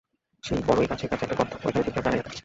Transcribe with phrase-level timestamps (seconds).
[0.43, 2.37] সেই বড়ই গাছের কাছে একটা গর্ত, ঐখানে চুপচাপ দাঁড়ায়ে থাকে।